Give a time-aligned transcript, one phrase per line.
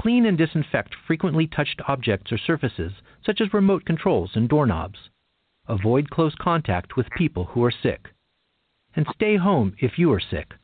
[0.00, 2.92] Clean and disinfect frequently touched objects or surfaces,
[3.26, 4.98] such as remote controls and doorknobs.
[5.68, 8.08] Avoid close contact with people who are sick.
[8.94, 10.54] And stay home if you are sick.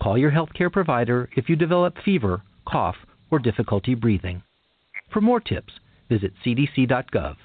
[0.00, 2.96] Call your healthcare provider if you develop fever, cough,
[3.30, 4.42] or difficulty breathing.
[5.12, 5.72] For more tips,
[6.08, 7.36] visit cdc.gov.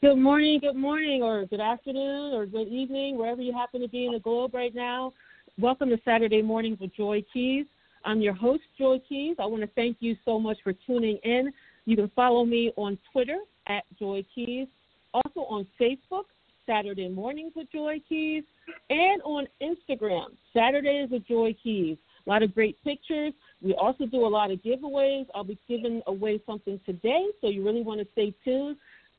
[0.00, 4.06] Good morning, good morning, or good afternoon, or good evening, wherever you happen to be
[4.06, 5.12] in the globe right now.
[5.60, 7.66] Welcome to Saturday Mornings with Joy Keys.
[8.04, 9.36] I'm your host, Joy Keys.
[9.38, 11.52] I want to thank you so much for tuning in.
[11.84, 14.68] You can follow me on Twitter at Joy Keys,
[15.14, 16.24] also on Facebook,
[16.66, 18.44] Saturday Mornings with Joy Keys,
[18.90, 21.96] and on Instagram, Saturdays with Joy Keys.
[22.26, 23.32] A lot of great pictures.
[23.60, 25.26] We also do a lot of giveaways.
[25.34, 28.76] I'll be giving away something today, so you really want to stay tuned.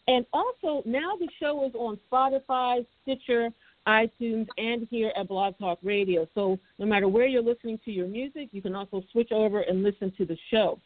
[0.07, 3.49] And also, now the show is on Spotify, Stitcher,
[3.87, 6.27] iTunes, and here at Blog Talk Radio.
[6.35, 9.83] So no matter where you're listening to your music, you can also switch over and
[9.83, 10.79] listen to the show.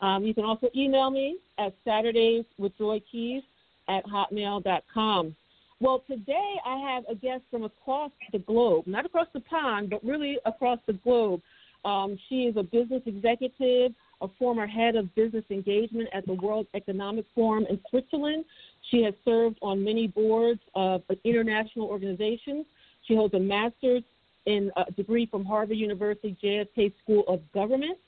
[0.00, 3.42] Um, you can also email me at Saturdays with Joy Keys
[3.88, 5.34] at hotmail.com.
[5.80, 10.04] Well, today I have a guest from across the globe, not across the pond, but
[10.04, 11.40] really across the globe.
[11.84, 16.66] Um, she is a business executive, a former head of business engagement at the World
[16.74, 18.44] Economic Forum in Switzerland.
[18.90, 22.66] She has served on many boards of international organizations.
[23.06, 24.02] She holds a master's
[24.46, 27.98] in a degree from Harvard University JFK School of Government.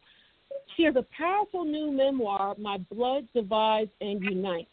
[0.76, 4.68] She has a powerful new memoir, My Blood Divides and Unites.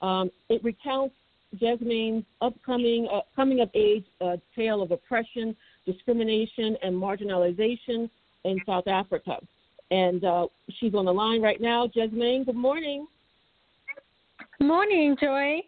[0.00, 1.14] Um, it recounts
[1.60, 5.54] Jesmane's upcoming uh, coming of age uh, tale of oppression,
[5.86, 8.08] discrimination, and marginalization
[8.44, 9.38] in South Africa.
[9.90, 10.46] And uh,
[10.78, 11.86] she's on the line right now.
[11.86, 13.06] Jesmaine, good morning.
[14.60, 15.60] Morning, Joy.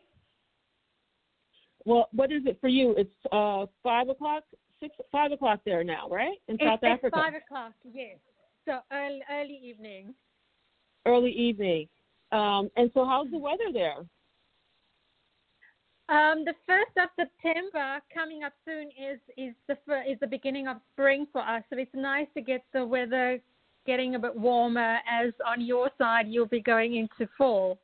[1.84, 2.94] Well, what is it for you?
[2.96, 4.44] It's uh, five o'clock,
[4.80, 6.36] six, five o'clock there now, right?
[6.48, 7.06] In South it's, Africa.
[7.06, 8.16] It's five o'clock, yes.
[8.64, 10.14] So early, early evening.
[11.06, 11.88] Early evening.
[12.32, 13.98] Um, and so, how's the weather there?
[16.08, 19.74] Um, the first of September coming up soon is is the
[20.08, 21.62] is the beginning of spring for us.
[21.70, 23.40] So it's nice to get the weather
[23.86, 24.98] getting a bit warmer.
[25.10, 27.78] As on your side, you'll be going into fall.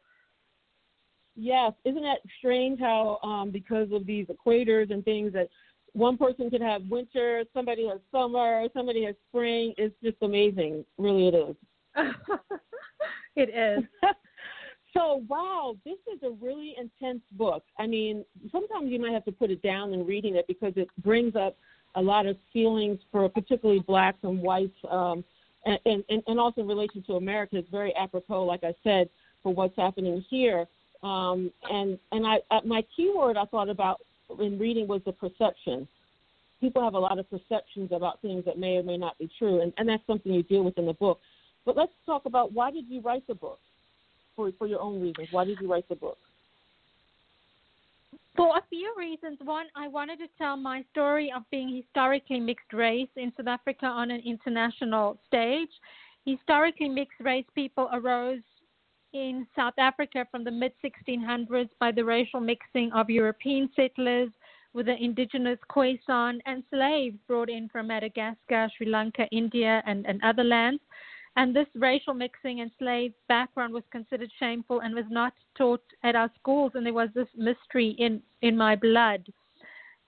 [1.34, 5.48] Yes, isn't that strange how um, because of these equators and things that
[5.94, 9.74] one person could have winter, somebody has summer, somebody has spring.
[9.76, 10.84] It's just amazing.
[10.98, 11.56] Really, it is.
[13.36, 13.84] it is.
[14.94, 17.62] So, wow, this is a really intense book.
[17.78, 20.88] I mean, sometimes you might have to put it down and reading it because it
[21.02, 21.56] brings up
[21.94, 25.24] a lot of feelings for particularly blacks and whites, um,
[25.64, 27.56] and, and, and also in relation to America.
[27.56, 29.08] It's very apropos, like I said,
[29.42, 30.66] for what's happening here.
[31.02, 34.00] Um, and and I, I, my keyword I thought about
[34.40, 35.88] in reading was the perception.
[36.60, 39.62] People have a lot of perceptions about things that may or may not be true,
[39.62, 41.18] and, and that's something you deal with in the book.
[41.66, 43.58] But let's talk about why did you write the book?
[44.34, 45.28] for for your own reasons?
[45.30, 46.18] Why did you write the book?
[48.36, 49.38] For a few reasons.
[49.44, 53.86] One, I wanted to tell my story of being historically mixed race in South Africa
[53.86, 55.68] on an international stage.
[56.24, 58.40] Historically mixed race people arose
[59.12, 64.30] in South Africa from the mid 1600s by the racial mixing of European settlers
[64.74, 70.22] with the indigenous Khoisan and slaves brought in from Madagascar, Sri Lanka, India, and, and
[70.22, 70.80] other lands.
[71.36, 76.14] And this racial mixing and slave background was considered shameful and was not taught at
[76.14, 76.72] our schools.
[76.74, 79.26] And there was this mystery in, in my blood.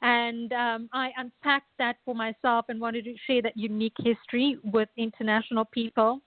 [0.02, 4.88] And um, I unpacked that for myself and wanted to share that unique history with
[4.98, 6.20] international people.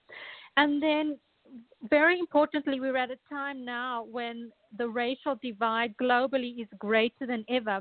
[0.56, 1.16] And then,
[1.88, 7.44] very importantly, we're at a time now when the racial divide globally is greater than
[7.48, 7.80] ever.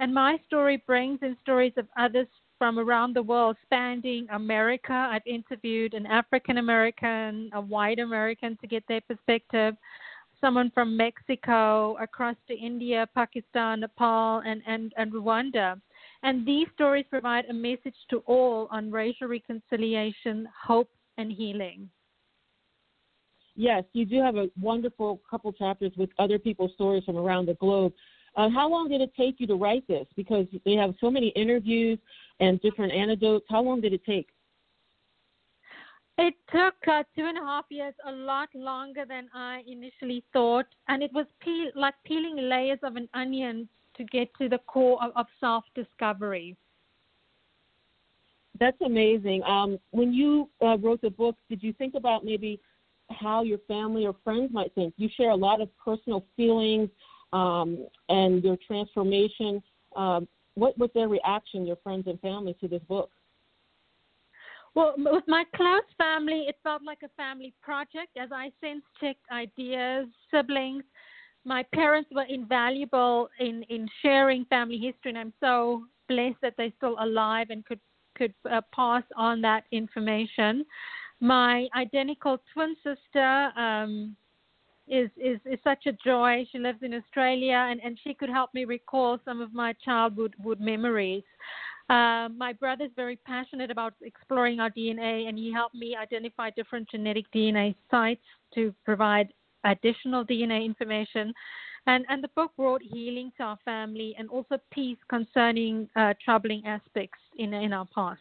[0.00, 2.26] And my story brings in stories of others
[2.58, 4.92] from around the world, spanning America.
[4.92, 9.74] I've interviewed an African American, a white American to get their perspective,
[10.40, 15.80] someone from Mexico, across to India, Pakistan, Nepal, and, and, and Rwanda.
[16.22, 21.88] And these stories provide a message to all on racial reconciliation, hope, and healing.
[23.56, 27.54] Yes, you do have a wonderful couple chapters with other people's stories from around the
[27.54, 27.92] globe.
[28.36, 30.06] Uh, how long did it take you to write this?
[30.16, 31.98] Because they have so many interviews
[32.40, 33.46] and different anecdotes.
[33.48, 34.28] How long did it take?
[36.18, 40.66] It took uh, two and a half years, a lot longer than I initially thought,
[40.88, 45.02] and it was peel, like peeling layers of an onion to get to the core
[45.02, 46.56] of, of self discovery.
[48.60, 49.42] That's amazing.
[49.42, 52.60] Um, when you uh, wrote the book, did you think about maybe
[53.10, 54.94] how your family or friends might think?
[54.96, 56.88] You share a lot of personal feelings
[57.32, 59.62] um, and your transformation.
[59.96, 63.10] Um, what was their reaction, your friends and family, to this book?
[64.74, 69.24] Well, with my close family, it felt like a family project as I sense checked
[69.30, 70.82] ideas, siblings.
[71.44, 76.72] My parents were invaluable in, in sharing family history, and I'm so blessed that they're
[76.76, 77.80] still alive and could
[78.16, 80.64] could uh, pass on that information.
[81.20, 84.16] My identical twin sister um,
[84.88, 86.46] is, is is such a joy.
[86.52, 90.34] She lives in Australia, and, and she could help me recall some of my childhood
[90.58, 91.24] memories.
[91.90, 96.88] Uh, my is very passionate about exploring our DNA, and he helped me identify different
[96.90, 98.24] genetic DNA sites
[98.54, 99.32] to provide
[99.64, 101.32] additional DNA information.
[101.86, 106.64] And, and the book brought healing to our family and also peace concerning uh, troubling
[106.64, 108.20] aspects in, in our past.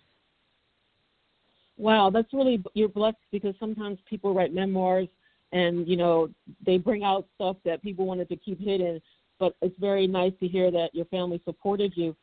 [1.78, 5.08] Wow, that's really you're blessed because sometimes people write memoirs
[5.52, 6.30] and you know
[6.66, 9.02] they bring out stuff that people wanted to keep hidden.
[9.40, 12.16] But it's very nice to hear that your family supported you.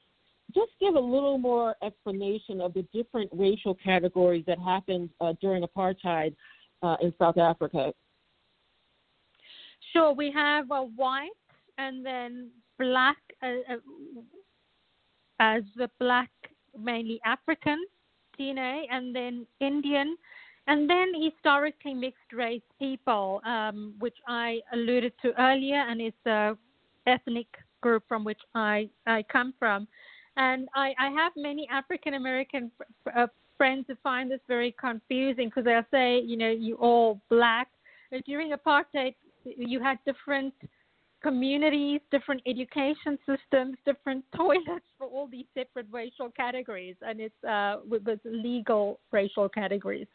[0.55, 5.64] Just give a little more explanation of the different racial categories that happened uh, during
[5.64, 6.35] apartheid
[6.82, 7.93] uh, in South Africa.
[9.93, 11.31] Sure, we have a white
[11.79, 13.76] and then black uh, uh
[15.41, 16.31] as the black
[16.79, 17.79] mainly African
[18.40, 20.16] DNA, and then Indian,
[20.66, 26.56] and then historically mixed race people, um, which I alluded to earlier, and it's a
[27.06, 27.48] ethnic
[27.81, 29.88] group from which I, I come from.
[30.37, 32.70] And I, I have many African American
[33.14, 33.26] uh,
[33.56, 37.69] friends who find this very confusing because they'll say, you know, you all black.
[38.26, 39.14] During apartheid,
[39.44, 40.54] you had different
[41.22, 47.76] communities, different education systems, different toilets for all these separate racial categories, and it's uh,
[47.88, 50.06] with, with legal racial categories.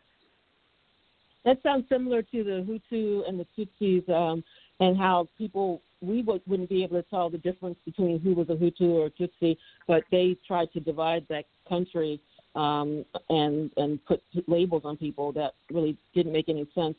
[1.44, 4.44] That sounds similar to the Hutu and the Tutsis, um,
[4.80, 8.50] and how people we w- wouldn't be able to tell the difference between who was
[8.50, 9.56] a Hutu or a Tutsi,
[9.88, 12.19] but they tried to divide that country
[12.56, 16.96] um, and and put labels on people that really didn't make any sense.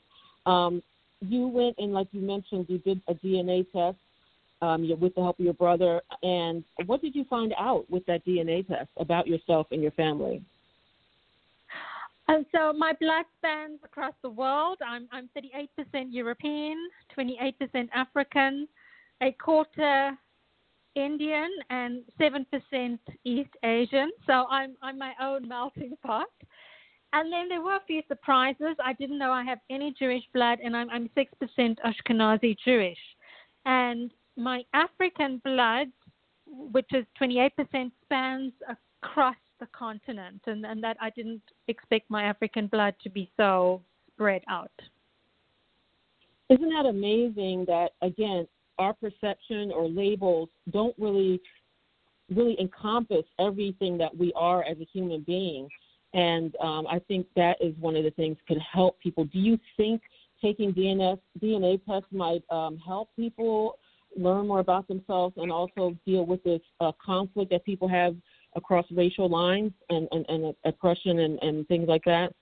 [0.46, 0.82] Um,
[1.28, 3.98] you went and, like you mentioned, you did a DNA test
[4.62, 6.00] um, with the help of your brother.
[6.22, 10.42] And what did you find out with that DNA test about yourself and your family?
[12.28, 14.78] And so my blood spans across the world.
[14.86, 15.68] I'm, I'm 38%
[16.10, 16.76] European,
[17.16, 18.66] 28% African,
[19.20, 20.18] a quarter
[20.96, 24.10] Indian, and 7% East Asian.
[24.26, 26.26] So I'm, I'm my own melting pot.
[27.12, 28.76] And then there were a few surprises.
[28.84, 32.98] I didn't know I have any Jewish blood, and I'm, I'm 6% Ashkenazi Jewish.
[33.64, 35.88] And my African blood,
[36.46, 38.52] which is 28%, spans
[39.02, 43.80] across the continent, and, and that I didn't expect my African blood to be so
[44.12, 44.70] spread out.
[46.50, 48.46] Isn't that amazing that, again,
[48.78, 51.40] our perception or labels don't really
[52.34, 55.68] really encompass everything that we are as a human being
[56.16, 59.24] and um, I think that is one of the things could help people.
[59.24, 60.00] Do you think
[60.42, 63.78] taking DNA DNA tests might um, help people
[64.16, 68.16] learn more about themselves and also deal with this uh, conflict that people have
[68.54, 72.32] across racial lines and, and, and oppression and, and things like that?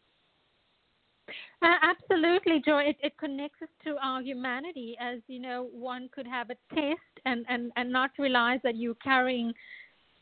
[1.60, 2.82] Uh, absolutely, Joy.
[2.82, 4.96] It, it connects us to our humanity.
[5.00, 8.94] As you know, one could have a test and, and, and not realize that you're
[8.96, 9.52] carrying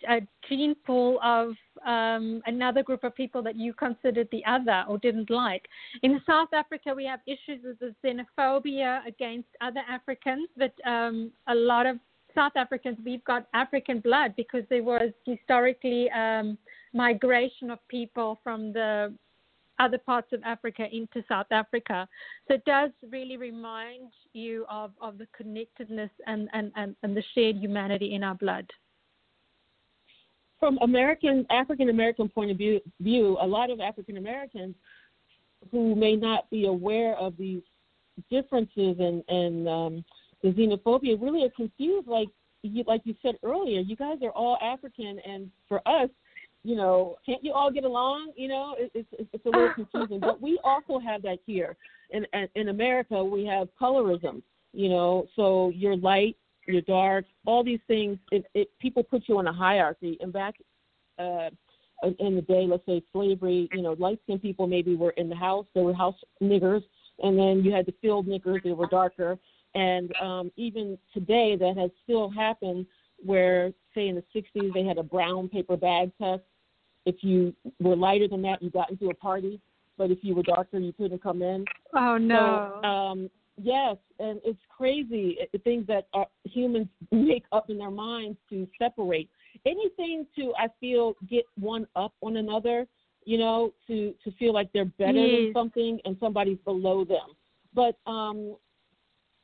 [0.09, 1.55] a gene pool of
[1.87, 5.67] um, another group of people that you considered the other or didn't like.
[6.03, 11.55] In South Africa, we have issues with the xenophobia against other Africans, but um, a
[11.55, 11.99] lot of
[12.35, 16.57] South Africans, we've got African blood because there was historically um,
[16.95, 19.13] migration of people from the
[19.79, 22.09] other parts of Africa into South Africa.
[22.47, 27.23] So it does really remind you of, of the connectedness and, and, and, and the
[27.35, 28.71] shared humanity in our blood.
[30.63, 34.77] From American African American point of view, view, a lot of African Americans
[35.73, 37.63] who may not be aware of these
[38.31, 40.05] differences and and um,
[40.41, 42.07] the xenophobia really are confused.
[42.07, 42.29] Like
[42.63, 46.09] you, like you said earlier, you guys are all African, and for us,
[46.63, 48.31] you know, can't you all get along?
[48.37, 50.21] You know, it, it's it's a little confusing.
[50.21, 51.75] but we also have that here
[52.11, 53.25] in in America.
[53.25, 54.43] We have colorism.
[54.73, 58.19] You know, so you're light, you're dark, all these things.
[58.31, 60.19] It, it people put you in a hierarchy.
[60.21, 60.55] And back
[61.19, 61.51] uh,
[62.19, 65.37] in the day, let's say slavery, you know, light skinned people maybe were in the
[65.37, 65.67] house.
[65.75, 66.83] They were house niggers,
[67.21, 68.63] and then you had the field niggers.
[68.63, 69.39] They were darker.
[69.75, 72.87] And um, even today, that has still happened.
[73.25, 76.43] Where, say, in the '60s, they had a brown paper bag test.
[77.07, 79.61] If you were lighter than that, you got into a party.
[79.97, 81.65] But if you were darker, you couldn't come in.
[81.95, 82.81] Oh no!
[82.83, 87.91] So, um, yes, and it's crazy the things that are, humans make up in their
[87.91, 89.29] minds to separate
[89.67, 92.87] anything to I feel get one up on another.
[93.25, 95.31] You know, to to feel like they're better yes.
[95.31, 97.37] than something and somebody's below them.
[97.73, 98.57] But um,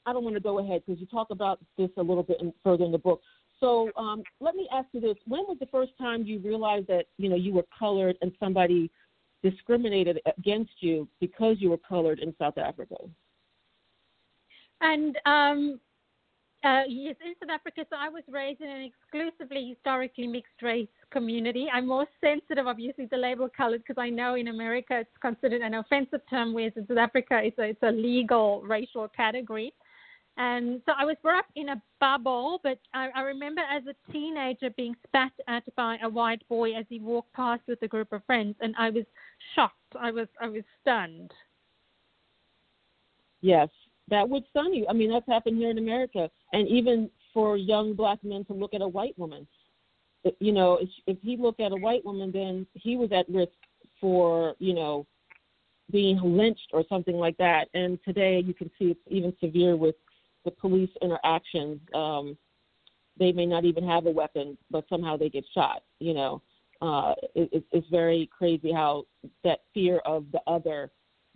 [0.04, 2.52] I don't want to go ahead because you talk about this a little bit in,
[2.64, 3.20] further in the book.
[3.60, 7.06] So um, let me ask you this: When was the first time you realized that
[7.18, 8.90] you know you were colored and somebody
[9.42, 12.96] discriminated against you because you were colored in South Africa?
[14.80, 15.80] And um,
[16.64, 20.88] uh, yes, in South Africa, so I was raised in an exclusively historically mixed race
[21.11, 21.68] community.
[21.73, 25.62] I'm more sensitive, obviously, to the label colored because I know in America it's considered
[25.62, 29.73] an offensive term, whereas in South Africa it's a, it's a legal racial category.
[30.37, 34.12] And so I was brought up in a bubble, but I, I remember as a
[34.12, 38.12] teenager being spat at by a white boy as he walked past with a group
[38.12, 39.04] of friends, and I was
[39.54, 39.75] shocked.
[39.99, 41.32] I was I was stunned.
[43.40, 43.68] Yes,
[44.10, 44.86] that would stun you.
[44.88, 48.74] I mean, that's happened here in America, and even for young black men to look
[48.74, 49.46] at a white woman.
[50.40, 53.52] You know, if, if he looked at a white woman, then he was at risk
[54.00, 55.06] for you know
[55.90, 57.68] being lynched or something like that.
[57.74, 59.94] And today, you can see it's even severe with
[60.44, 61.80] the police interactions.
[61.94, 62.36] Um,
[63.18, 65.82] they may not even have a weapon, but somehow they get shot.
[65.98, 66.42] You know,
[66.80, 69.04] uh, it, it's very crazy how
[69.44, 70.90] that fear of the other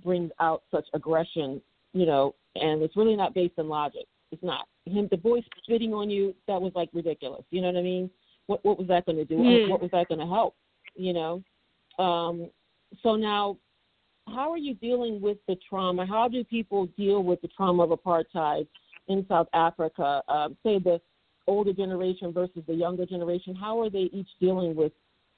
[0.05, 1.61] brings out such aggression.
[1.93, 4.07] You know, and it's really not based on logic.
[4.31, 4.67] It's not.
[4.87, 7.45] Him, the boy spitting on you, that was like ridiculous.
[7.51, 8.11] You know what I mean?
[8.47, 9.37] What what was that going to do?
[9.37, 9.69] Yeah.
[9.69, 10.55] What was that going to help?
[10.97, 11.43] You know.
[11.99, 12.51] Um,
[13.03, 13.59] so now,
[14.29, 16.07] how are you dealing with the trauma?
[16.07, 18.67] How do people deal with the trauma of apartheid
[19.09, 20.23] in South Africa?
[20.29, 21.01] Um, say the
[21.47, 23.55] older generation versus the younger generation.
[23.55, 24.93] How are they each dealing with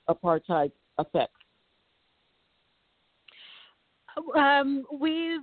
[0.09, 1.33] apartheid effects?
[4.37, 5.41] Um, we've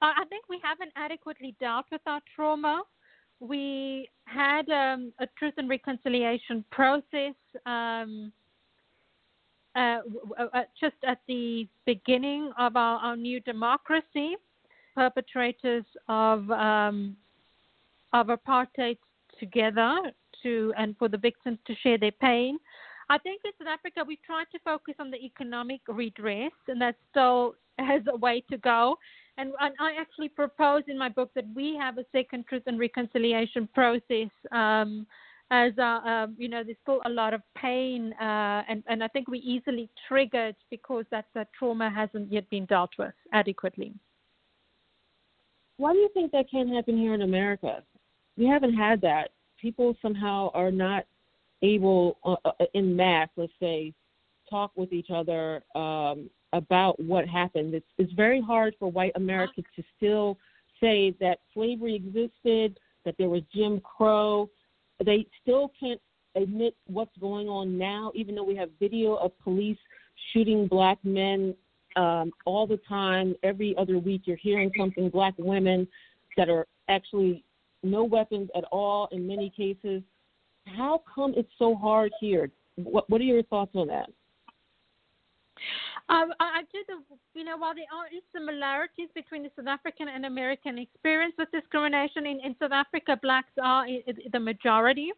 [0.00, 2.82] I think we haven't adequately dealt with our trauma.
[3.40, 7.34] We had um, a truth and reconciliation process
[7.66, 8.32] um,
[9.76, 9.98] uh,
[10.38, 14.36] uh, just at the beginning of our, our new democracy.
[14.94, 17.16] Perpetrators of um,
[18.12, 18.98] of apartheid
[19.38, 19.96] together
[20.42, 22.58] to and for the victims to share their pain.
[23.08, 26.96] I think in South Africa we've tried to focus on the economic redress, and that
[27.10, 28.98] still has a way to go.
[29.38, 32.78] And, and I actually propose in my book that we have a second truth and
[32.78, 34.28] reconciliation process.
[34.50, 35.06] Um,
[35.50, 39.08] as uh, uh, you know, there's still a lot of pain, uh, and and I
[39.08, 43.94] think we easily triggered because that that trauma hasn't yet been dealt with adequately.
[45.78, 47.82] Why do you think that can't happen here in America?
[48.36, 49.30] We haven't had that.
[49.58, 51.06] People somehow are not
[51.62, 53.94] able, uh, uh in mass, let's say,
[54.50, 57.74] talk with each other um, about what happened.
[57.74, 60.38] It's, it's very hard for white America to still
[60.80, 64.48] say that slavery existed, that there was Jim Crow.
[65.04, 66.00] They still can't
[66.34, 69.78] admit what's going on now, even though we have video of police
[70.32, 71.54] shooting black men
[71.96, 73.34] um, all the time.
[73.42, 75.08] Every other week, you're hearing something.
[75.10, 75.86] Black women
[76.36, 77.44] that are actually
[77.82, 80.02] no weapons at all in many cases.
[80.66, 82.50] How come it's so hard here?
[82.76, 84.10] What, what are your thoughts on that?
[86.08, 90.24] I, I do the, you know, while there are similarities between the South African and
[90.24, 93.86] American experience with discrimination, in, in South Africa, blacks are
[94.32, 95.10] the majority,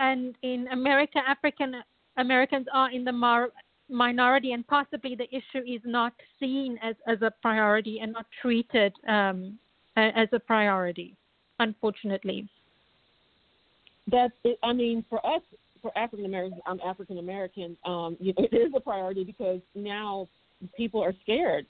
[0.00, 1.76] and in America, African
[2.16, 3.52] Americans are in the mar-
[3.88, 8.92] minority, and possibly the issue is not seen as, as a priority and not treated
[9.08, 9.58] um,
[9.96, 11.14] as a priority,
[11.60, 12.48] unfortunately.
[14.10, 15.42] That's, I mean, for us,
[15.82, 17.76] for African Americans, I'm African American.
[17.84, 20.28] Um, it is a priority because now
[20.76, 21.66] people are scared.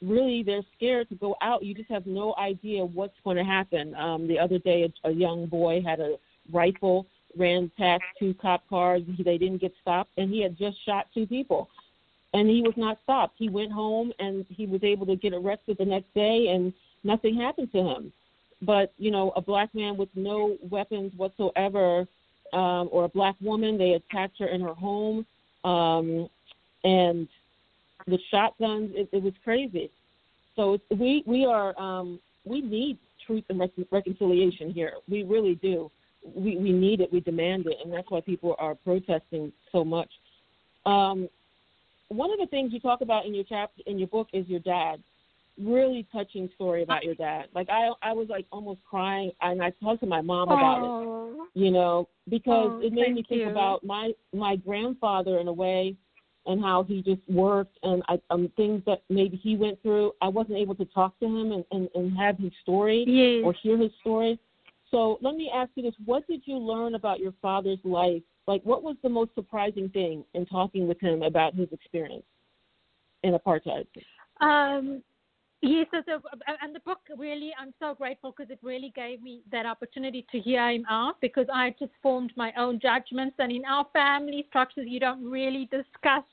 [0.00, 1.64] Really, they're scared to go out.
[1.64, 3.94] You just have no idea what's going to happen.
[3.94, 6.16] Um, the other day, a, a young boy had a
[6.52, 7.06] rifle
[7.36, 9.02] ran past two cop cars.
[9.16, 11.68] He, they didn't get stopped, and he had just shot two people,
[12.34, 13.34] and he was not stopped.
[13.38, 16.72] He went home, and he was able to get arrested the next day, and
[17.04, 18.12] nothing happened to him.
[18.62, 22.06] But you know, a black man with no weapons whatsoever,
[22.52, 25.26] um, or a black woman, they attacked her in her home,
[25.64, 26.28] um,
[26.84, 27.28] and
[28.06, 28.92] the shotguns.
[28.94, 29.90] It, it was crazy.
[30.54, 34.94] So we we are um, we need truth and rec- reconciliation here.
[35.08, 35.90] We really do.
[36.34, 37.12] We we need it.
[37.12, 40.10] We demand it, and that's why people are protesting so much.
[40.86, 41.28] Um,
[42.08, 44.60] one of the things you talk about in your chapter in your book is your
[44.60, 45.02] dad.
[45.58, 47.46] Really touching story about your dad.
[47.54, 51.02] Like I I was like almost crying, and I talked to my mom about oh.
[51.02, 51.15] it.
[51.54, 53.48] You know, because Oh, it made me think you.
[53.48, 55.96] about my my grandfather in a way
[56.46, 60.12] and how he just worked and I, um, things that maybe he went through.
[60.22, 63.44] I wasn't able to talk to him and, and, and have his story Yes.
[63.44, 64.38] or hear his story.
[64.90, 68.22] So let me ask you this: What did you learn about your father's life?
[68.46, 72.24] Like, what was the most surprising thing in talking with him about his experience
[73.24, 73.86] in apartheid?
[74.40, 75.02] Um,
[75.62, 76.20] yes, so, so,
[76.62, 80.38] and the book really, I'm so grateful because it really gave me that opportunity to
[80.38, 83.36] hear him out because I just formed my own judgments.
[83.38, 86.24] And in our family structures, you don't really discuss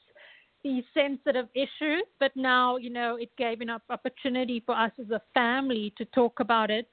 [0.63, 5.21] these sensitive issues, but now, you know, it gave an opportunity for us as a
[5.33, 6.87] family to talk about it.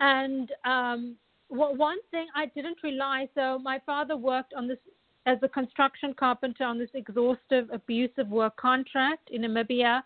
[0.00, 1.16] And um,
[1.48, 4.78] one thing I didn't realize, so my father worked on this
[5.24, 10.02] as a construction carpenter on this exhaustive, abusive work contract in Namibia,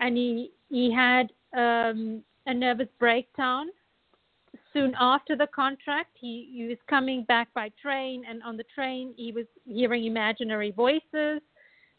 [0.00, 3.66] and he he had um, a nervous breakdown.
[4.72, 9.12] Soon after the contract, he, he was coming back by train, and on the train,
[9.18, 11.42] he was hearing imaginary voices,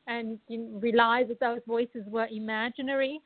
[0.08, 3.22] and realized that those voices were imaginary.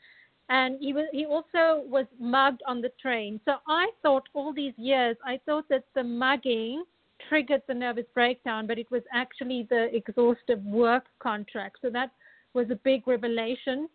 [0.49, 3.39] And he was he also was mugged on the train.
[3.45, 6.83] So I thought all these years, I thought that the mugging
[7.27, 11.77] triggered the nervous breakdown, but it was actually the exhaustive work contract.
[11.81, 12.11] So that
[12.53, 13.89] was a big revelation.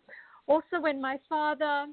[0.47, 1.85] Also, when my father,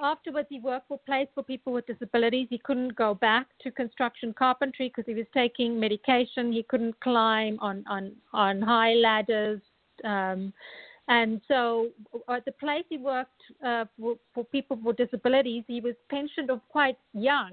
[0.00, 2.46] afterwards, he worked for place for people with disabilities.
[2.50, 6.52] He couldn't go back to construction carpentry because he was taking medication.
[6.52, 9.60] He couldn't climb on on on high ladders.
[10.04, 10.52] Um,
[11.08, 11.90] and so
[12.30, 16.60] at the place he worked uh, for, for people with disabilities, he was pensioned of
[16.68, 17.52] quite young.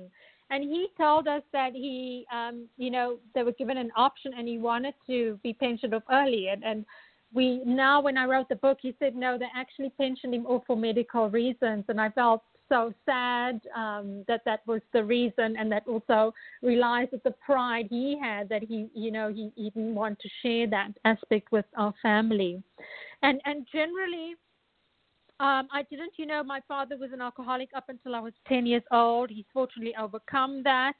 [0.49, 4.47] And he told us that he, um, you know, they were given an option and
[4.47, 6.49] he wanted to be pensioned off early.
[6.49, 6.85] And, and
[7.33, 10.63] we now, when I wrote the book, he said, no, they actually pensioned him off
[10.67, 11.85] for medical reasons.
[11.87, 17.11] And I felt so sad um, that that was the reason, and that also realized
[17.11, 20.67] that the pride he had that he, you know, he, he didn't want to share
[20.67, 22.63] that aspect with our family.
[23.23, 24.35] And, and generally,
[25.41, 28.65] um, I didn't, you know, my father was an alcoholic up until I was 10
[28.65, 29.29] years old.
[29.29, 30.93] He's fortunately overcome that.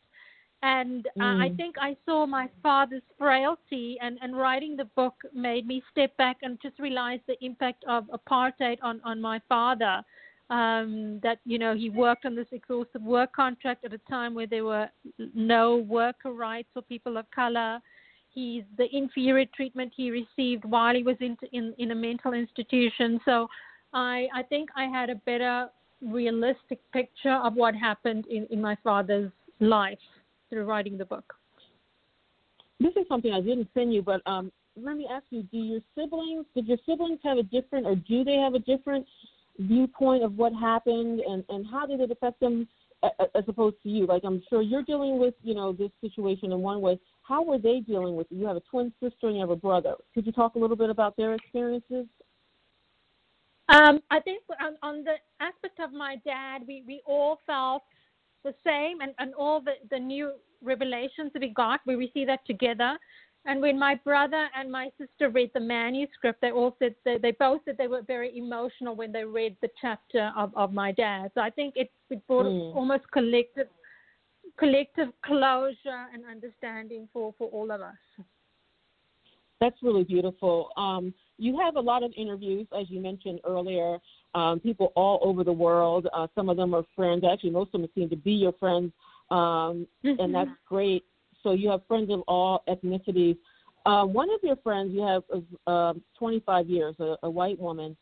[0.64, 1.58] And uh, I Mm.
[1.58, 6.38] think I saw my father's frailty, and, and writing the book made me step back
[6.44, 10.04] and just realize the impact of apartheid on, on my father.
[10.52, 14.48] Um, that, you know, he worked on this exhaustive work contract at a time where
[14.48, 14.90] there were
[15.34, 17.80] no worker rights for people of color.
[18.34, 23.20] He's the inferior treatment he received while he was in, in, in a mental institution.
[23.24, 23.48] So,
[23.94, 25.70] I, I think I had a better
[26.02, 30.00] realistic picture of what happened in, in my father's life
[30.52, 31.34] through writing the book.
[32.80, 35.82] This is something I didn't send you, but um, let me ask you: Do your
[35.96, 39.06] siblings, did your siblings have a different, or do they have a different
[39.60, 42.68] viewpoint of what happened, and and how did it affect them
[43.04, 44.06] as opposed to you?
[44.06, 47.00] Like I'm sure you're dealing with, you know, this situation in one way.
[47.24, 48.36] How were they dealing with it?
[48.36, 49.96] You have a twin sister and you have a brother.
[50.14, 52.06] Could you talk a little bit about their experiences?
[53.70, 57.84] Um, I think on, on the aspect of my dad, we, we all felt
[58.44, 62.26] the same, and, and all the, the new revelations that we got, where we see
[62.26, 62.98] that together.
[63.46, 67.32] And when my brother and my sister read the manuscript, they all said they, they
[67.32, 71.32] both said they were very emotional when they read the chapter of, of my dad.
[71.34, 72.76] So I think it, it brought Mm.
[72.76, 73.68] almost collective
[74.60, 78.26] collective closure and understanding for, for all of us.
[79.62, 80.72] That's really beautiful.
[80.76, 84.00] Um, you have a lot of interviews, as you mentioned earlier,
[84.34, 86.08] um, people all over the world.
[86.14, 87.24] Uh, some of them are friends.
[87.24, 88.92] Actually, most of them seem to be your friends,
[89.30, 91.06] um, and that's great.
[91.44, 93.38] So you have friends of all ethnicities.
[93.86, 97.96] Uh, one of your friends you have is uh, 25 years, a, a white woman,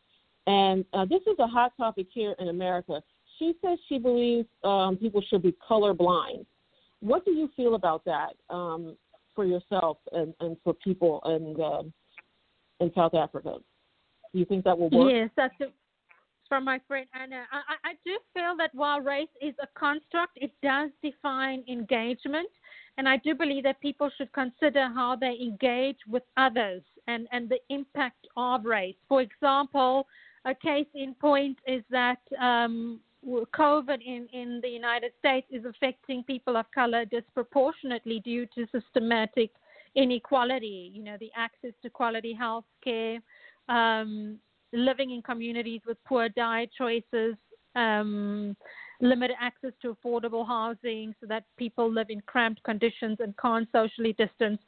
[0.46, 3.02] and uh, this is a hot topic here in America.
[3.38, 6.46] She says she believes um, people should be colorblind.
[7.00, 8.96] What do you feel about that um,
[9.40, 11.92] for yourself and, and for people in, um
[12.80, 13.54] in South Africa?
[14.32, 15.10] Do you think that will work?
[15.10, 15.66] Yes, that's a,
[16.48, 17.42] from my friend Anna.
[17.50, 22.50] I, I I do feel that while race is a construct, it does define engagement.
[22.98, 27.48] and I do believe that people should consider how they engage with others and, and
[27.48, 28.98] the impact of race.
[29.08, 30.06] For example,
[30.44, 36.24] a case in point is that um, COVID in, in the United States is affecting
[36.24, 39.50] people of color disproportionately due to systematic
[39.94, 43.18] inequality, you know, the access to quality health care,
[43.68, 44.38] um,
[44.72, 47.34] living in communities with poor diet choices,
[47.76, 48.56] um,
[49.00, 54.12] limited access to affordable housing so that people live in cramped conditions and can't socially
[54.14, 54.60] distance.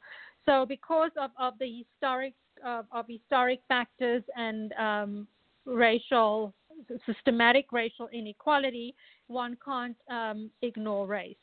[0.45, 2.33] So, because of, of the historic
[2.65, 5.27] of, of historic factors and um,
[5.65, 6.53] racial
[7.05, 8.95] systematic racial inequality,
[9.27, 11.35] one can't um, ignore race.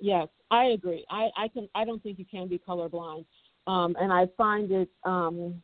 [0.00, 1.04] Yes, I agree.
[1.10, 1.68] I, I can.
[1.74, 3.24] I don't think you can be colorblind,
[3.66, 4.88] um, and I find it.
[5.04, 5.62] Um,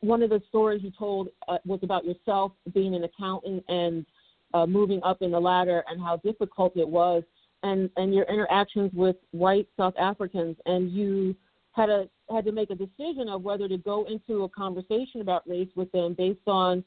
[0.00, 4.06] one of the stories you told uh, was about yourself being an accountant and
[4.54, 7.22] uh, moving up in the ladder, and how difficult it was,
[7.62, 11.36] and and your interactions with white South Africans, and you
[11.72, 15.48] had a had to make a decision of whether to go into a conversation about
[15.48, 16.84] race with them based on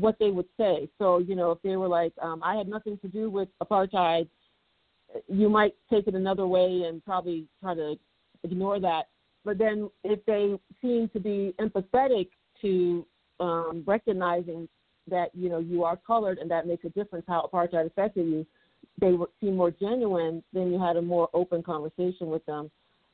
[0.00, 0.88] what they would say.
[0.98, 4.28] So, you know, if they were like, um, I had nothing to do with apartheid,
[5.28, 7.96] you might take it another way and probably try to
[8.44, 9.08] ignore that.
[9.44, 12.28] But then if they seem to be empathetic
[12.62, 13.06] to
[13.40, 14.68] um, recognizing
[15.08, 18.46] that, you know, you are colored and that makes a difference how apartheid affected you,
[19.00, 22.70] they would seem more genuine, then you had a more open conversation with them.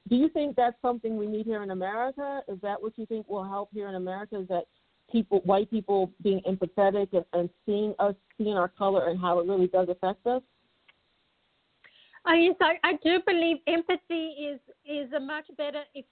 [0.08, 2.42] Do you think that's something we need here in America?
[2.48, 4.38] Is that what you think will help here in America?
[4.38, 4.64] Is that
[5.10, 9.46] people, white people, being empathetic and, and seeing us, seeing our color and how it
[9.46, 10.42] really does affect us?
[12.24, 16.04] I yes, I, I do believe empathy is is a much better if,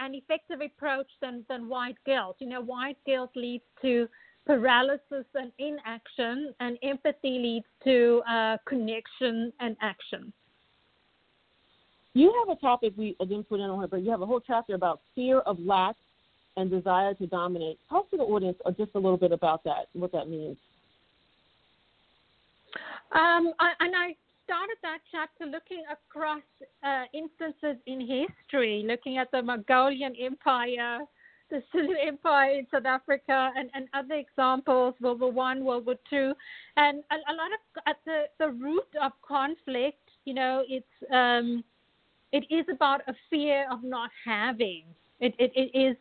[0.00, 2.36] an effective approach than than white guilt.
[2.40, 4.08] You know, white guilt leads to
[4.46, 10.32] paralysis and inaction, and empathy leads to uh, connection and action.
[12.14, 14.40] You have a topic we didn't put in on here, but you have a whole
[14.40, 15.96] chapter about fear of lack
[16.56, 17.78] and desire to dominate.
[17.88, 20.56] Talk to the audience just a little bit about that, what that means.
[23.12, 26.42] Um, I, and I started that chapter looking across
[26.82, 31.00] uh, instances in history, looking at the Mongolian Empire,
[31.50, 35.96] the Zulu Empire in South Africa, and, and other examples, World War One, World War
[36.08, 36.32] Two,
[36.76, 41.62] and a, a, lot of at the, the root of conflict, you know, it's um,
[42.32, 44.84] it is about a fear of not having.
[45.20, 45.96] It, it, it is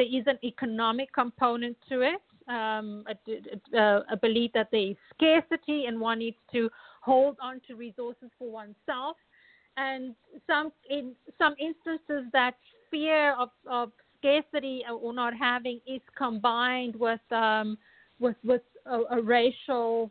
[0.00, 4.96] there is an economic component to it, um, a, a, a belief that there is
[5.14, 6.70] scarcity and one needs to
[7.02, 9.18] hold on to resources for oneself.
[9.76, 10.14] And
[10.46, 12.54] some in some instances, that
[12.90, 17.76] fear of, of scarcity or not having is combined with um,
[18.20, 20.10] with with a, a, racial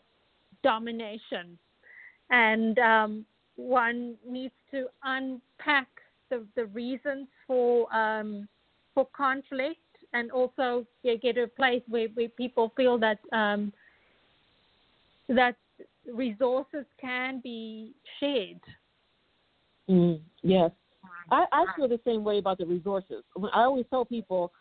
[0.64, 1.58] domination,
[2.30, 3.26] and um,
[3.56, 5.88] one needs to unpack
[6.30, 8.48] the, the reasons for um,
[9.00, 9.80] for conflict
[10.14, 13.72] and also get to a place where, where people feel that um,
[15.30, 15.56] that
[16.12, 18.60] resources can be shared.
[19.90, 20.72] Mm, yes,
[21.32, 23.24] I, I feel the same way about the resources.
[23.54, 24.52] I always tell people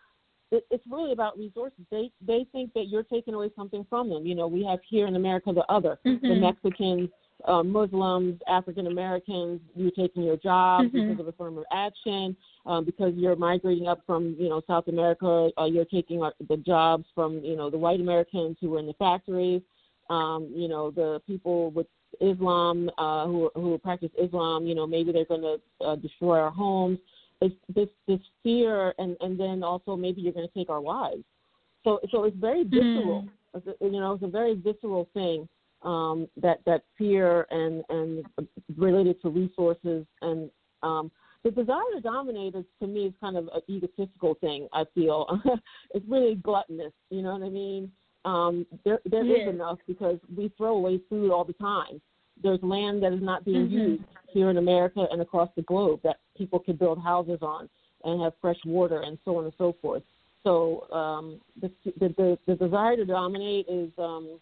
[0.52, 1.80] it, it's really about resources.
[1.90, 4.24] They they think that you're taking away something from them.
[4.24, 6.28] You know, we have here in America the other, mm-hmm.
[6.28, 7.08] the Mexicans,
[7.44, 11.10] uh, Muslims, African Americans, you're taking your jobs mm-hmm.
[11.10, 15.64] because of affirmative action, um, because you're migrating up from you know South America, uh,
[15.64, 18.94] you're taking uh, the jobs from you know the white Americans who were in the
[18.94, 19.62] factories,
[20.10, 21.86] um, you know the people with
[22.20, 26.50] Islam uh, who who practice Islam, you know maybe they're going to uh, destroy our
[26.50, 26.98] homes.
[27.40, 31.22] It's this this fear, and and then also maybe you're going to take our wives.
[31.84, 33.22] So so it's very visceral.
[33.22, 33.28] Mm.
[33.54, 35.48] It's a, you know, it's a very visceral thing
[35.82, 38.26] um, that that fear and and
[38.76, 40.50] related to resources and
[40.82, 41.10] um,
[41.44, 44.68] the desire to dominate is to me is kind of an egotistical thing.
[44.72, 45.26] I feel
[45.94, 46.92] it's really gluttonous.
[47.10, 47.92] You know what I mean?
[48.24, 52.00] Um, there there is enough because we throw away food all the time.
[52.42, 53.78] There's land that is not being mm-hmm.
[53.78, 57.68] used here in America and across the globe that people can build houses on
[58.04, 60.02] and have fresh water and so on and so forth.
[60.42, 64.38] So um, the, the the the desire to dominate is um,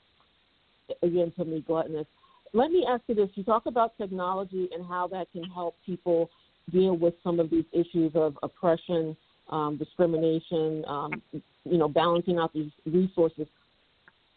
[1.02, 2.06] again to me gluttonous.
[2.52, 6.30] Let me ask you this: You talk about technology and how that can help people
[6.72, 9.16] deal with some of these issues of oppression,
[9.50, 11.22] um, discrimination, um,
[11.64, 13.46] you know, balancing out these resources.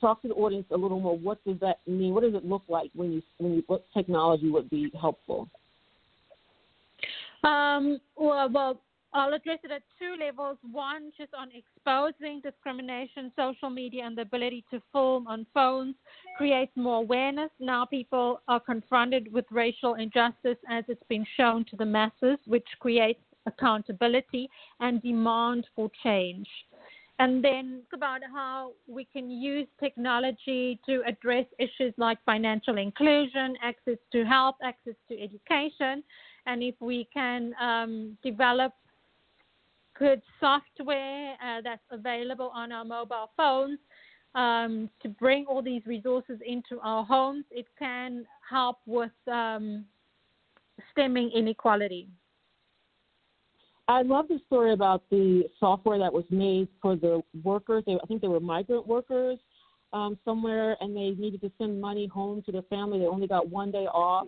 [0.01, 1.17] Talk to the audience a little more.
[1.17, 2.13] What does that mean?
[2.13, 5.49] What does it look like when you when you what technology would be helpful?
[7.43, 8.81] Um, well, well,
[9.13, 10.57] I'll address it at two levels.
[10.71, 15.95] One, just on exposing discrimination, social media, and the ability to film on phones
[16.37, 17.49] creates more awareness.
[17.59, 22.67] Now people are confronted with racial injustice as it's been shown to the masses, which
[22.79, 24.47] creates accountability
[24.79, 26.47] and demand for change.
[27.17, 33.97] And then about how we can use technology to address issues like financial inclusion, access
[34.13, 36.01] to health, access to education,
[36.45, 38.71] and if we can um, develop
[39.99, 43.77] good software uh, that's available on our mobile phones
[44.33, 47.43] um, to bring all these resources into our homes.
[47.51, 49.85] It can help with um,
[50.91, 52.07] stemming inequality.
[53.89, 57.83] I love the story about the software that was made for the workers.
[57.87, 59.39] They, I think they were migrant workers
[59.93, 62.99] um, somewhere, and they needed to send money home to their family.
[62.99, 64.27] They only got one day off,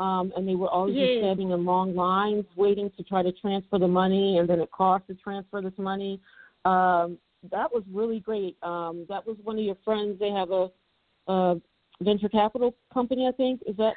[0.00, 1.18] um, and they were always yes.
[1.20, 5.06] standing in long lines waiting to try to transfer the money, and then it cost
[5.08, 6.20] to transfer this money.
[6.64, 7.18] Um,
[7.50, 8.56] that was really great.
[8.62, 10.18] Um, that was one of your friends.
[10.18, 10.70] They have a,
[11.28, 11.60] a
[12.00, 13.60] venture capital company, I think.
[13.66, 13.94] Is that?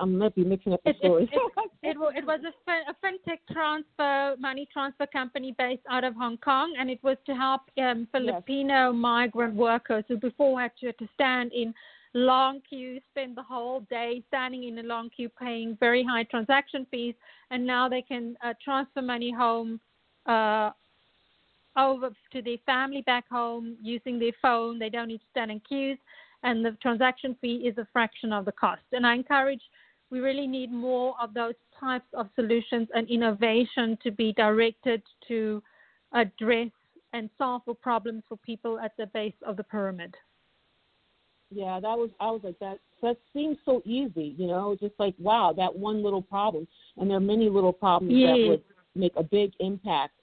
[0.00, 1.28] I might be mixing up the stories.
[1.32, 1.36] It,
[1.82, 6.38] it, it, it, was a, a fintech transfer, money transfer company based out of Hong
[6.38, 8.94] Kong, and it was to help um, Filipino yes.
[8.94, 11.74] migrant workers who before had to, to stand in
[12.16, 16.86] long queues, spend the whole day standing in a long queue, paying very high transaction
[16.90, 17.14] fees,
[17.50, 19.80] and now they can uh, transfer money home.
[20.26, 20.70] Uh,
[21.76, 24.78] over to their family back home using their phone.
[24.78, 25.98] They don't need to stand in queues,
[26.42, 28.82] and the transaction fee is a fraction of the cost.
[28.92, 29.60] And I encourage,
[30.10, 35.62] we really need more of those types of solutions and innovation to be directed to
[36.12, 36.70] address
[37.12, 40.14] and solve for problems for people at the base of the pyramid.
[41.50, 42.78] Yeah, that was I was like that.
[43.02, 47.18] That seems so easy, you know, just like wow, that one little problem, and there
[47.18, 48.30] are many little problems yes.
[48.30, 48.62] that would
[48.94, 50.14] make a big impact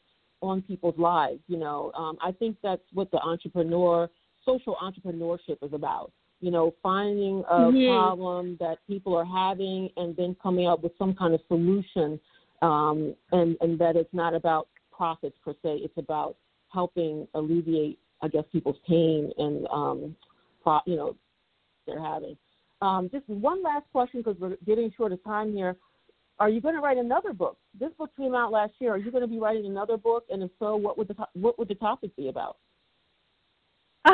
[0.41, 1.39] on people's lives.
[1.47, 4.09] You know, um, I think that's what the entrepreneur,
[4.45, 6.11] social entrepreneurship is about.
[6.41, 7.89] You know, finding a yes.
[7.89, 12.19] problem that people are having and then coming up with some kind of solution,
[12.61, 15.79] um, and and that it's not about profits per se.
[15.83, 16.35] It's about
[16.67, 20.15] helping alleviate, I guess, people's pain and um,
[20.63, 21.15] pro- you know
[21.85, 22.37] they're having.
[22.81, 25.75] Um, just one last question because we're getting short of time here.
[26.39, 27.57] Are you going to write another book?
[27.79, 28.91] This book came out last year.
[28.93, 30.25] Are you going to be writing another book?
[30.29, 32.57] And if so, what would the what would the topic be about?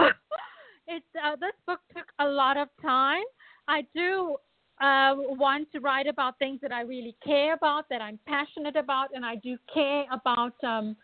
[0.88, 3.24] it's uh, this book took a lot of time.
[3.68, 4.36] I do
[4.82, 9.10] uh, want to write about things that I really care about, that I'm passionate about,
[9.14, 10.96] and I do care about um,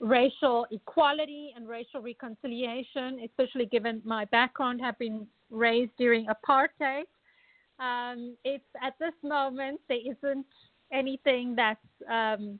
[0.00, 7.04] racial equality and racial reconciliation, especially given my background, have been raised during apartheid.
[7.78, 10.46] Um, it's at this moment there isn't
[10.92, 11.80] anything that's
[12.10, 12.58] um,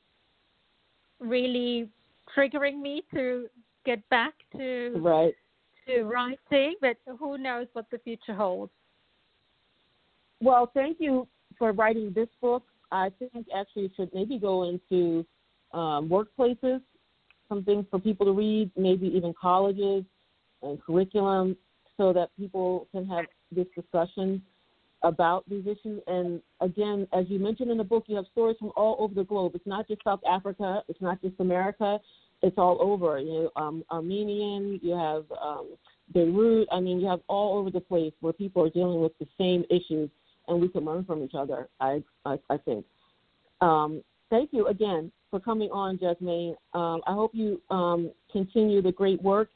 [1.20, 1.88] really
[2.36, 3.48] triggering me to
[3.84, 5.34] get back to right.
[5.86, 8.72] to writing, but who knows what the future holds.
[10.40, 11.26] Well, thank you
[11.58, 12.64] for writing this book.
[12.92, 15.24] I think actually should maybe go into
[15.72, 16.80] um, workplaces,
[17.48, 20.04] some things for people to read, maybe even colleges
[20.62, 21.56] and curriculum,
[21.96, 24.42] so that people can have this discussion
[25.02, 26.02] about these issues.
[26.06, 29.24] And again, as you mentioned in the book, you have stories from all over the
[29.24, 29.52] globe.
[29.54, 30.82] It's not just South Africa.
[30.88, 31.98] It's not just America.
[32.42, 33.18] It's all over.
[33.18, 34.80] You know, um, Armenian.
[34.82, 35.76] You have um,
[36.12, 36.68] Beirut.
[36.72, 39.64] I mean, you have all over the place where people are dealing with the same
[39.70, 40.10] issues,
[40.48, 41.68] and we can learn from each other.
[41.80, 42.84] I I, I think.
[43.60, 46.56] Um, thank you again for coming on, Jasmine.
[46.74, 49.48] Um, I hope you um, continue the great work.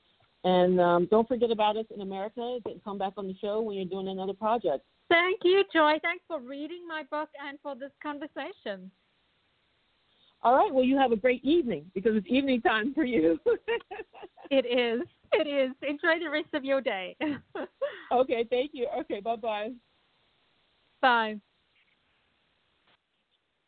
[0.43, 2.59] And um, don't forget about us in America.
[2.83, 4.85] Come back on the show when you're doing another project.
[5.09, 5.99] Thank you, Joy.
[6.03, 8.91] Thanks for reading my book and for this conversation.
[10.43, 10.73] All right.
[10.73, 13.39] Well, you have a great evening because it's evening time for you.
[14.51, 15.07] it is.
[15.33, 15.75] It is.
[15.83, 17.17] Enjoy the rest of your day.
[18.13, 18.47] okay.
[18.49, 18.87] Thank you.
[19.01, 19.21] Okay.
[19.21, 19.73] Bye-bye.
[21.03, 21.41] Bye.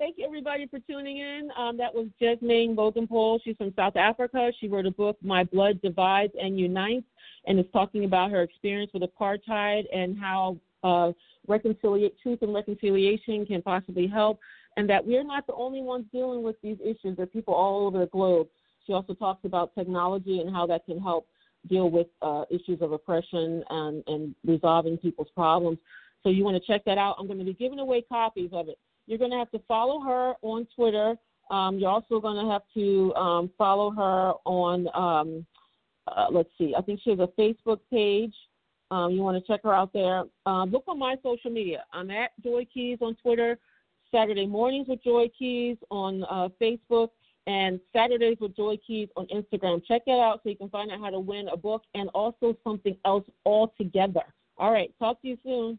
[0.02, 1.50] Thank you, everybody, for tuning in.
[1.56, 3.38] Um, that was Jasmine Boggenpoel.
[3.44, 4.50] She's from South Africa.
[4.58, 7.06] She wrote a book, My Blood Divides and Unites,
[7.46, 11.12] and is talking about her experience with apartheid and how uh,
[11.46, 14.40] truth and reconciliation can possibly help,
[14.76, 17.16] and that we're not the only ones dealing with these issues.
[17.16, 18.48] There are people all over the globe.
[18.84, 21.28] She also talks about technology and how that can help
[21.68, 25.78] deal with uh, issues of oppression and, and resolving people's problems.
[26.24, 27.14] So you want to check that out.
[27.20, 28.78] I'm going to be giving away copies of it.
[29.06, 31.16] You're going to have to follow her on Twitter.
[31.50, 35.46] Um, you're also going to have to um, follow her on, um,
[36.08, 38.34] uh, let's see, I think she has a Facebook page.
[38.90, 40.24] Um, you want to check her out there.
[40.46, 41.84] Um, look on my social media.
[41.92, 43.58] I'm at Joy Keys on Twitter,
[44.14, 47.08] Saturday Mornings with Joy Keys on uh, Facebook,
[47.46, 49.82] and Saturdays with Joy Keys on Instagram.
[49.86, 52.56] Check it out so you can find out how to win a book and also
[52.62, 54.22] something else altogether.
[54.58, 55.78] All right, talk to you soon.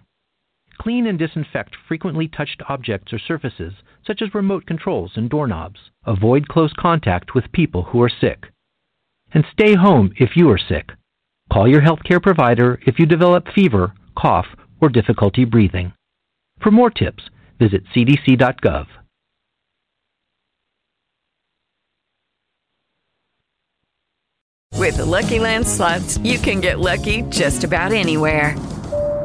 [0.81, 3.73] Clean and disinfect frequently touched objects or surfaces,
[4.05, 5.79] such as remote controls and doorknobs.
[6.07, 8.45] Avoid close contact with people who are sick.
[9.31, 10.89] And stay home if you are sick.
[11.53, 14.47] Call your healthcare provider if you develop fever, cough,
[14.81, 15.93] or difficulty breathing.
[16.63, 18.87] For more tips, visit cdc.gov.
[24.79, 28.55] With the Lucky Land slots, you can get lucky just about anywhere.